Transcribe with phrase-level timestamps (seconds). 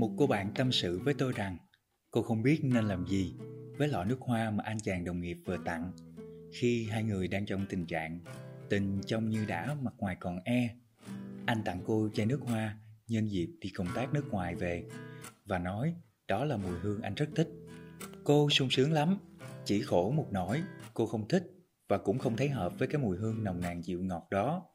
[0.00, 1.56] một Cô bạn tâm sự với tôi rằng
[2.10, 3.34] cô không biết nên làm gì
[3.78, 5.92] với lọ nước hoa mà anh chàng đồng nghiệp vừa tặng
[6.52, 8.20] khi hai người đang trong tình trạng
[8.68, 10.76] tình trông như đã mặt ngoài còn e.
[11.46, 12.78] Anh tặng cô chai nước hoa
[13.08, 14.84] nhân dịp đi công tác nước ngoài về
[15.46, 15.94] và nói
[16.28, 17.48] đó là mùi hương anh rất thích.
[18.24, 19.18] Cô sung sướng lắm,
[19.64, 20.62] chỉ khổ một nỗi
[20.94, 21.50] cô không thích
[21.88, 24.66] và cũng không thấy hợp với cái mùi hương nồng nàn dịu ngọt đó.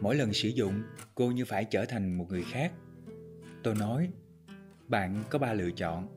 [0.00, 0.82] Mỗi lần sử dụng,
[1.14, 2.72] cô như phải trở thành một người khác.
[3.62, 4.10] Tôi nói,
[4.90, 6.08] bạn có ba lựa chọn.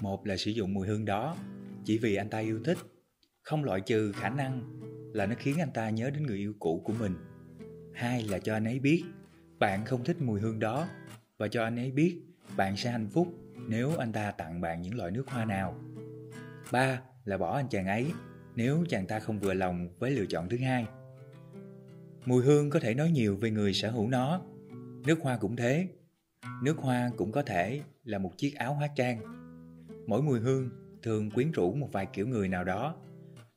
[0.00, 1.36] Một là sử dụng mùi hương đó
[1.84, 2.78] chỉ vì anh ta yêu thích,
[3.42, 4.80] không loại trừ khả năng
[5.12, 7.14] là nó khiến anh ta nhớ đến người yêu cũ của mình.
[7.94, 9.04] Hai là cho anh ấy biết
[9.58, 10.88] bạn không thích mùi hương đó
[11.38, 12.20] và cho anh ấy biết
[12.56, 13.28] bạn sẽ hạnh phúc
[13.68, 15.80] nếu anh ta tặng bạn những loại nước hoa nào.
[16.72, 18.12] Ba là bỏ anh chàng ấy
[18.56, 20.86] nếu chàng ta không vừa lòng với lựa chọn thứ hai.
[22.26, 24.42] Mùi hương có thể nói nhiều về người sở hữu nó.
[25.06, 25.88] Nước hoa cũng thế.
[26.62, 29.20] Nước hoa cũng có thể là một chiếc áo hóa trang.
[30.06, 30.70] Mỗi mùi hương
[31.02, 32.96] thường quyến rũ một vài kiểu người nào đó.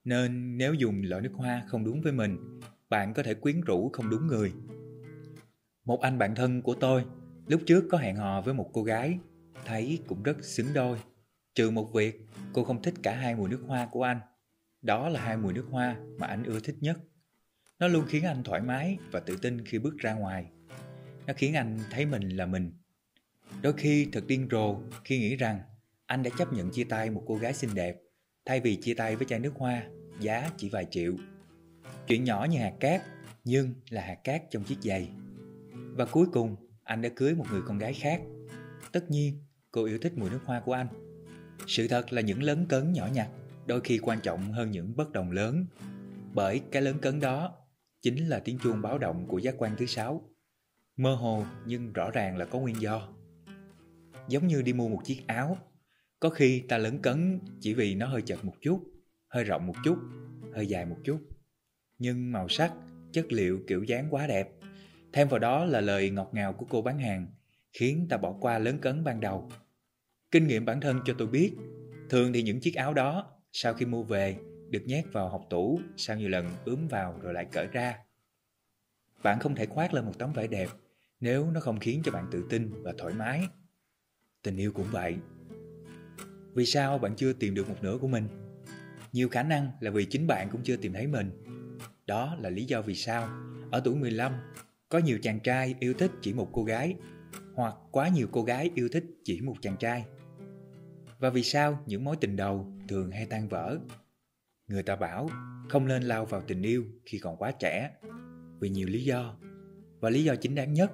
[0.04, 2.60] Nên nếu dùng loại nước hoa không đúng với mình,
[2.90, 4.54] bạn có thể quyến rũ không đúng người.
[5.86, 7.06] Một anh bạn thân của tôi
[7.48, 9.20] lúc trước có hẹn hò với một cô gái,
[9.66, 10.98] thấy cũng rất xứng đôi.
[11.56, 14.20] Trừ một việc, cô không thích cả hai mùi nước hoa của anh.
[14.82, 17.00] Đó là hai mùi nước hoa mà anh ưa thích nhất.
[17.80, 20.46] Nó luôn khiến anh thoải mái và tự tin khi bước ra ngoài.
[21.32, 22.72] Nó khiến anh thấy mình là mình.
[23.62, 25.60] Đôi khi thật điên rồ khi nghĩ rằng
[26.06, 27.96] anh đã chấp nhận chia tay một cô gái xinh đẹp,
[28.46, 29.84] thay vì chia tay với chai nước hoa,
[30.20, 31.14] giá chỉ vài triệu.
[32.08, 33.02] Chuyện nhỏ như hạt cát,
[33.44, 35.10] nhưng là hạt cát trong chiếc giày.
[35.74, 38.22] Và cuối cùng, anh đã cưới một người con gái khác.
[38.92, 40.88] Tất nhiên, cô yêu thích mùi nước hoa của anh.
[41.68, 43.30] Sự thật là những lớn cấn nhỏ nhặt,
[43.66, 45.66] đôi khi quan trọng hơn những bất đồng lớn.
[46.34, 47.58] Bởi cái lớn cấn đó
[48.02, 50.31] chính là tiếng chuông báo động của giác quan thứ sáu.
[51.02, 53.08] Mơ hồ nhưng rõ ràng là có nguyên do.
[54.28, 55.58] Giống như đi mua một chiếc áo,
[56.20, 58.84] có khi ta lớn cấn chỉ vì nó hơi chật một chút,
[59.28, 59.98] hơi rộng một chút,
[60.54, 61.20] hơi dài một chút.
[61.98, 62.74] Nhưng màu sắc,
[63.12, 64.50] chất liệu kiểu dáng quá đẹp.
[65.14, 67.28] Thêm vào đó là lời ngọt ngào của cô bán hàng,
[67.74, 69.52] khiến ta bỏ qua lớn cấn ban đầu.
[70.32, 71.52] Kinh nghiệm bản thân cho tôi biết,
[72.10, 74.38] thường thì những chiếc áo đó, sau khi mua về,
[74.70, 77.98] được nhét vào hộc tủ sau nhiều lần ướm vào rồi lại cởi ra.
[79.24, 80.68] Bạn không thể khoác lên một tấm vải đẹp
[81.22, 83.48] nếu nó không khiến cho bạn tự tin và thoải mái.
[84.44, 85.16] Tình yêu cũng vậy.
[86.54, 88.28] Vì sao bạn chưa tìm được một nửa của mình?
[89.14, 91.32] Nhiều khả năng là vì chính bạn cũng chưa tìm thấy mình.
[92.08, 93.30] Đó là lý do vì sao
[93.72, 94.34] ở tuổi 15
[94.90, 96.96] có nhiều chàng trai yêu thích chỉ một cô gái
[97.56, 100.06] hoặc quá nhiều cô gái yêu thích chỉ một chàng trai.
[101.20, 103.80] Và vì sao những mối tình đầu thường hay tan vỡ?
[104.68, 105.30] Người ta bảo
[105.70, 107.92] không nên lao vào tình yêu khi còn quá trẻ
[108.60, 109.38] vì nhiều lý do.
[110.00, 110.92] Và lý do chính đáng nhất,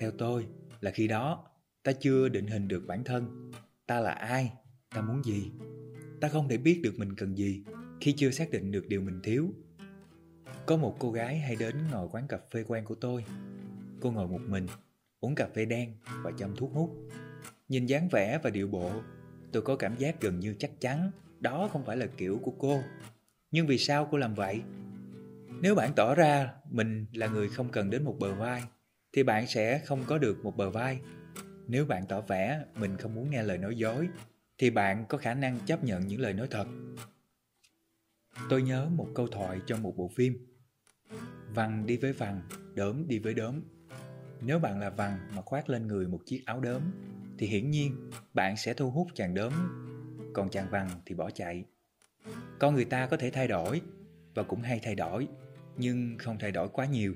[0.00, 0.46] theo tôi,
[0.80, 1.44] là khi đó
[1.82, 3.50] ta chưa định hình được bản thân.
[3.86, 4.52] Ta là ai?
[4.94, 5.52] Ta muốn gì?
[6.20, 7.64] Ta không thể biết được mình cần gì
[8.00, 9.54] khi chưa xác định được điều mình thiếu.
[10.66, 13.24] Có một cô gái hay đến ngồi quán cà phê quen của tôi.
[14.00, 14.66] Cô ngồi một mình,
[15.20, 16.90] uống cà phê đen và châm thuốc hút.
[17.68, 18.92] Nhìn dáng vẻ và điệu bộ,
[19.52, 22.82] tôi có cảm giác gần như chắc chắn đó không phải là kiểu của cô.
[23.50, 24.62] Nhưng vì sao cô làm vậy?
[25.60, 28.62] Nếu bạn tỏ ra mình là người không cần đến một bờ vai,
[29.12, 31.00] thì bạn sẽ không có được một bờ vai.
[31.68, 34.08] Nếu bạn tỏ vẻ mình không muốn nghe lời nói dối,
[34.58, 36.66] thì bạn có khả năng chấp nhận những lời nói thật.
[38.48, 40.46] Tôi nhớ một câu thoại trong một bộ phim.
[41.54, 42.42] Vằn đi với vằn,
[42.74, 43.60] đốm đi với đốm.
[44.40, 46.82] Nếu bạn là vằn mà khoác lên người một chiếc áo đốm,
[47.38, 49.52] thì hiển nhiên bạn sẽ thu hút chàng đốm,
[50.32, 51.64] còn chàng vằn thì bỏ chạy.
[52.58, 53.80] Con người ta có thể thay đổi
[54.34, 55.28] và cũng hay thay đổi,
[55.76, 57.14] nhưng không thay đổi quá nhiều.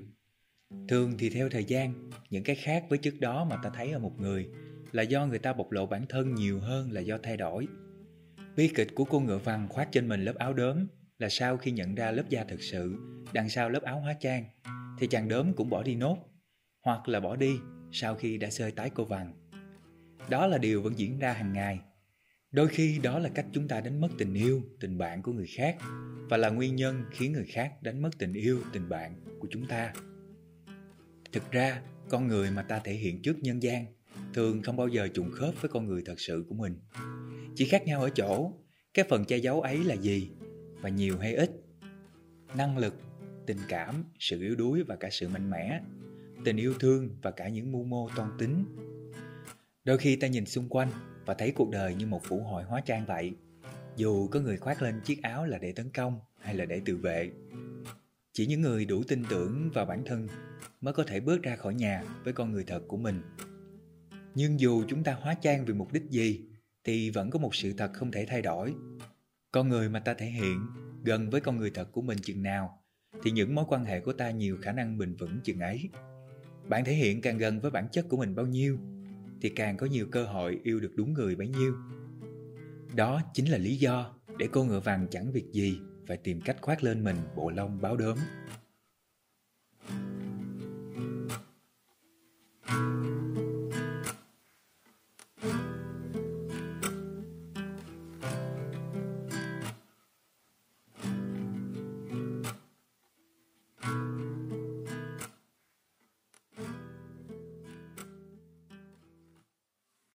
[0.87, 3.99] Thường thì theo thời gian, những cái khác với trước đó mà ta thấy ở
[3.99, 4.49] một người
[4.91, 7.67] là do người ta bộc lộ bản thân nhiều hơn là do thay đổi.
[8.55, 10.77] Bi kịch của cô ngựa vằn khoác trên mình lớp áo đốm
[11.19, 12.95] là sau khi nhận ra lớp da thực sự
[13.33, 14.43] đằng sau lớp áo hóa trang
[14.99, 16.17] thì chàng đốm cũng bỏ đi nốt
[16.81, 17.55] hoặc là bỏ đi
[17.91, 19.33] sau khi đã sơi tái cô vằn.
[20.29, 21.79] Đó là điều vẫn diễn ra hàng ngày.
[22.51, 25.47] Đôi khi đó là cách chúng ta đánh mất tình yêu, tình bạn của người
[25.55, 25.77] khác
[26.29, 29.67] và là nguyên nhân khiến người khác đánh mất tình yêu, tình bạn của chúng
[29.67, 29.93] ta.
[31.35, 33.85] Thực ra, con người mà ta thể hiện trước nhân gian
[34.33, 36.79] thường không bao giờ trùng khớp với con người thật sự của mình.
[37.55, 38.51] Chỉ khác nhau ở chỗ,
[38.93, 40.31] cái phần che giấu ấy là gì
[40.81, 41.51] và nhiều hay ít.
[42.57, 42.95] Năng lực,
[43.45, 45.81] tình cảm, sự yếu đuối và cả sự mạnh mẽ,
[46.45, 48.65] tình yêu thương và cả những mưu mô toan tính.
[49.83, 50.89] Đôi khi ta nhìn xung quanh
[51.25, 53.33] và thấy cuộc đời như một phủ hội hóa trang vậy.
[53.95, 56.97] Dù có người khoác lên chiếc áo là để tấn công hay là để tự
[56.97, 57.31] vệ.
[58.35, 60.27] Chỉ những người đủ tin tưởng vào bản thân
[60.81, 63.21] mới có thể bước ra khỏi nhà với con người thật của mình
[64.35, 66.41] Nhưng dù chúng ta hóa trang vì mục đích gì,
[66.83, 68.73] thì vẫn có một sự thật không thể thay đổi.
[69.51, 70.59] Con người mà ta thể hiện
[71.03, 72.83] gần với con người thật của mình chừng nào,
[73.23, 75.89] thì những mối quan hệ của ta nhiều khả năng bền vững chừng ấy.
[76.69, 78.77] Bạn thể hiện càng gần với bản chất của mình bao nhiêu,
[79.41, 81.75] thì càng có nhiều cơ hội yêu được đúng người bấy nhiêu.
[82.95, 86.57] Đó chính là lý do để cô ngựa vàng chẳng việc gì phải tìm cách
[86.61, 88.17] khoác lên mình bộ lông báo đốm.